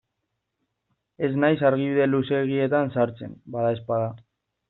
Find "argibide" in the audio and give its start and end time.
1.69-2.07